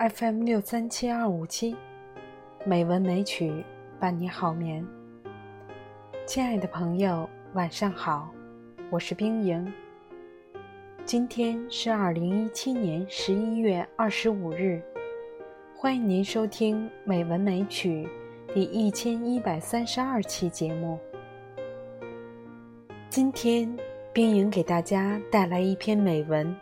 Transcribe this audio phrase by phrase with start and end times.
[0.00, 1.76] FM 六三七二五七，
[2.64, 3.62] 美文美曲
[3.98, 4.82] 伴你好眠。
[6.24, 8.30] 亲爱的朋友，晚上好，
[8.88, 9.70] 我是冰莹。
[11.04, 14.80] 今天是二零一七年十一月二十五日，
[15.76, 18.08] 欢迎您收听《美文美曲》
[18.54, 20.98] 第一千一百三十二期节目。
[23.10, 23.70] 今天，
[24.14, 26.56] 冰莹给大家带来一篇美文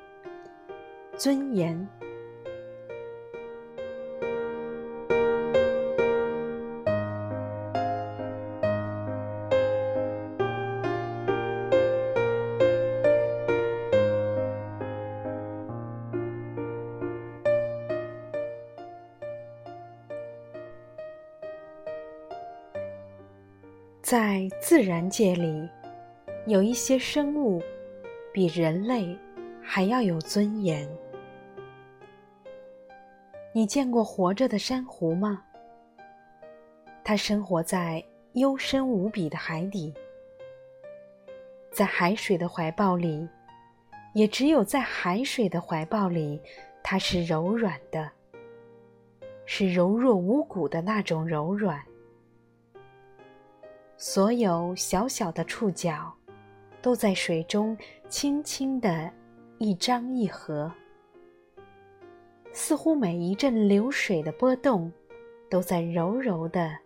[1.16, 1.78] 《尊严》。
[24.00, 25.68] 在自然界里，
[26.46, 27.60] 有一些生物
[28.32, 29.16] 比人类
[29.60, 30.88] 还要有尊严。
[33.52, 35.42] 你见过活着的珊瑚吗？
[37.02, 38.02] 它生活在
[38.34, 39.92] 幽深无比的海底，
[41.70, 43.28] 在海水的怀抱里，
[44.14, 46.40] 也只有在海水的怀抱里，
[46.82, 48.10] 它是柔软的，
[49.44, 51.82] 是柔弱无骨的那种柔软。
[54.00, 56.14] 所有小小的触角，
[56.80, 57.76] 都在水中
[58.08, 59.10] 轻轻的
[59.58, 60.72] 一张一合，
[62.52, 64.92] 似乎每一阵流水的波动，
[65.50, 66.78] 都在柔柔的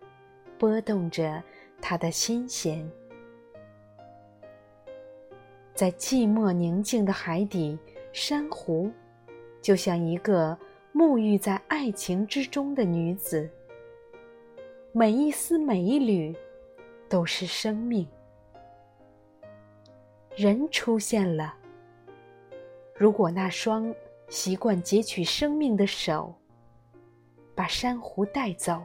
[0.57, 1.41] 波动着
[1.79, 2.83] 他的心弦。
[5.75, 7.77] 在寂寞宁静的海底，
[8.11, 8.91] 珊瑚
[9.61, 10.57] 就像一个
[10.91, 13.47] 沐浴在爱情之中的女子，
[14.91, 16.35] 每一丝每一缕。
[17.13, 18.07] 都是生命。
[20.35, 21.53] 人出现了。
[22.95, 23.93] 如果那双
[24.29, 26.33] 习惯截取生命的手，
[27.53, 28.81] 把珊瑚带走，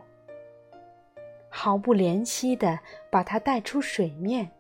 [1.49, 2.79] 毫不怜惜的
[3.11, 4.51] 把它带出水面，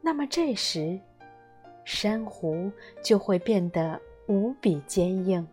[0.00, 0.96] 那么这时，
[1.84, 2.70] 珊瑚
[3.02, 5.44] 就会变得无比坚硬，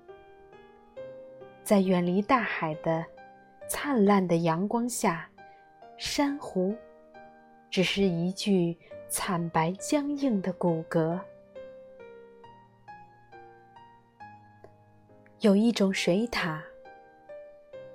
[1.64, 3.04] 在远离大海的
[3.68, 5.28] 灿烂的阳光下。
[6.04, 6.76] 珊瑚，
[7.70, 8.76] 只是一具
[9.08, 11.18] 惨白僵硬的骨骼。
[15.42, 16.60] 有一种水獭，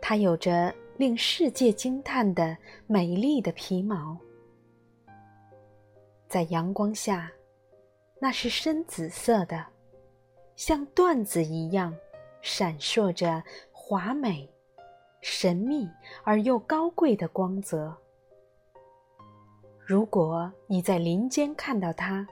[0.01, 2.57] 它有着令世界惊叹的
[2.87, 4.17] 美丽的皮毛，
[6.29, 7.29] 在阳光下，
[8.21, 9.67] 那是深紫色的，
[10.55, 11.93] 像缎子一样，
[12.41, 14.49] 闪烁着华美。
[15.29, 15.91] 神秘
[16.23, 17.93] 而又高贵的光泽。
[19.85, 22.25] 如果你在林间看到它，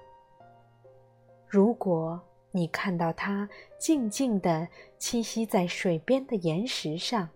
[1.48, 2.22] 如果
[2.52, 3.48] 你看到它
[3.80, 4.68] 静静地
[5.00, 7.28] 栖息在水边的岩石上，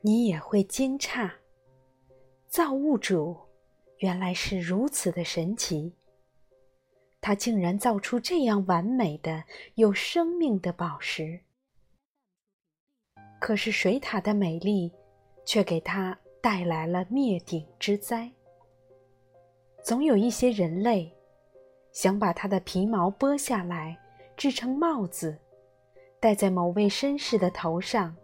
[0.00, 1.30] 你也会惊诧：
[2.48, 3.36] 造物主
[3.98, 5.94] 原来是如此的神奇。
[7.20, 9.44] 他竟然造出这样完美的、
[9.76, 11.42] 有生命的宝石。
[13.42, 14.92] 可是水獭的美丽，
[15.44, 18.30] 却给他带来了灭顶之灾。
[19.82, 21.12] 总有一些人类，
[21.90, 23.98] 想把它的皮毛剥下来，
[24.36, 25.36] 制成帽子，
[26.20, 28.14] 戴在某位绅士的头上；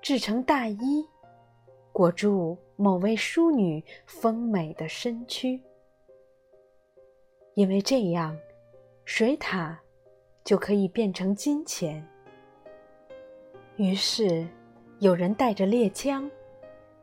[0.00, 1.06] 制成大衣，
[1.92, 5.62] 裹住某位淑女丰美的身躯。
[7.52, 8.34] 因为这样，
[9.04, 9.76] 水獭
[10.42, 12.02] 就可以变成金钱。
[13.76, 14.46] 于是，
[15.00, 16.30] 有人带着猎枪，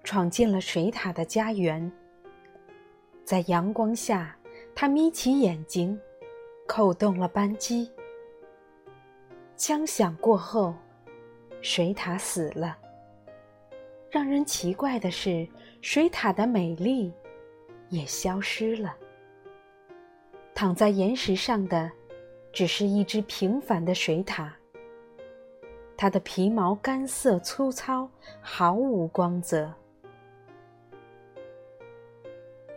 [0.05, 1.91] 闯进了水獭的家园。
[3.25, 4.33] 在阳光下，
[4.73, 5.99] 他眯起眼睛，
[6.65, 7.91] 扣动了扳机。
[9.57, 10.73] 枪响过后，
[11.61, 12.77] 水獭死了。
[14.09, 15.45] 让人奇怪的是，
[15.81, 17.13] 水獭的美丽
[17.89, 18.95] 也消失了。
[20.55, 21.91] 躺在岩石上的，
[22.53, 24.49] 只是一只平凡的水獭。
[26.01, 28.09] 它的皮毛干涩粗糙，
[28.41, 29.71] 毫无光泽。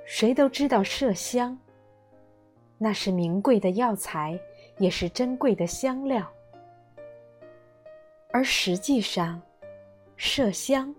[0.05, 1.59] 谁都知道麝香，
[2.77, 4.39] 那是名贵的药材，
[4.77, 6.31] 也是珍贵的香料。
[8.31, 9.41] 而实际上，
[10.19, 10.95] 麝香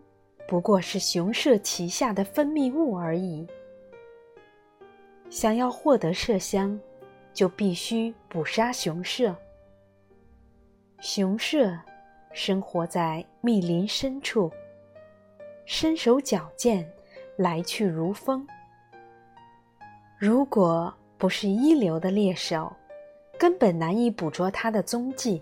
[0.47, 3.45] 不过是雄麝旗下的分泌物而已。
[5.29, 6.79] 想要获得麝香，
[7.35, 9.31] 就必须捕杀雄麝。
[10.99, 11.79] 雄麝。
[12.35, 14.51] 生活在密林深处，
[15.65, 16.85] 身手矫健，
[17.37, 18.45] 来去如风。
[20.19, 22.75] 如果不是一流的猎手，
[23.39, 25.41] 根本难以捕捉它的踪迹。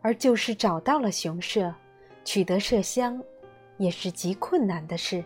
[0.00, 1.72] 而就是找到了熊舍，
[2.24, 3.22] 取得麝香，
[3.76, 5.24] 也是极困难的事。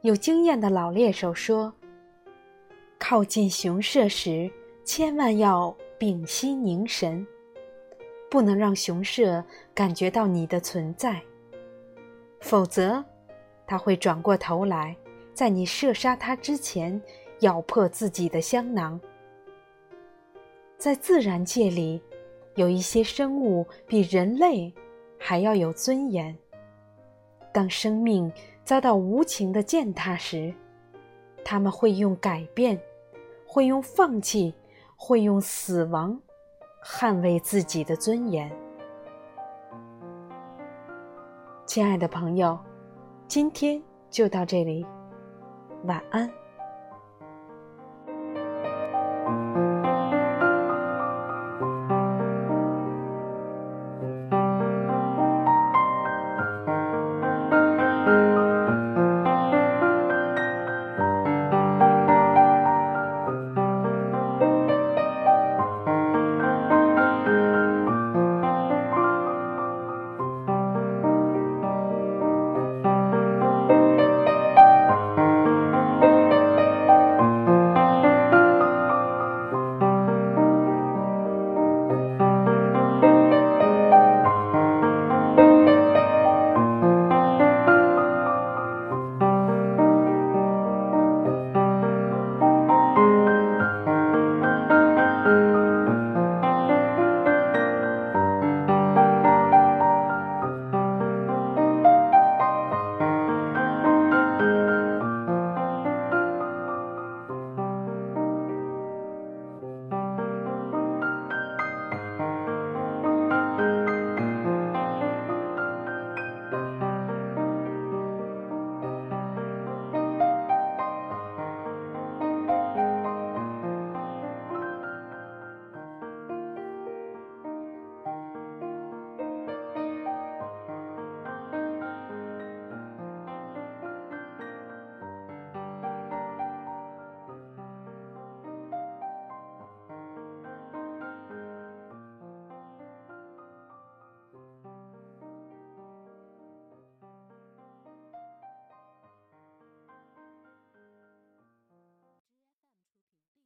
[0.00, 1.70] 有经验的老猎手说
[2.98, 4.50] ：“靠近熊舍时，
[4.86, 7.26] 千万要屏息凝神，
[8.30, 9.42] 不能让熊舍
[9.74, 11.22] 感觉到你的存在，
[12.40, 13.04] 否则，
[13.66, 14.96] 它会转过头来，
[15.32, 17.00] 在你射杀它之前，
[17.40, 19.00] 咬破自己的香囊。”
[20.76, 22.00] 在自然界里，
[22.54, 24.72] 有一些生物比人类
[25.18, 26.36] 还要有尊严。
[27.50, 28.30] 当生命
[28.64, 30.54] 遭到无情的践踏时，
[31.44, 32.80] 他们会用改变，
[33.46, 34.54] 会用放弃，
[34.96, 36.20] 会用死亡，
[36.90, 38.50] 捍卫自己的尊严。
[41.66, 42.58] 亲爱的朋友，
[43.28, 44.86] 今天就到这里，
[45.84, 46.37] 晚安。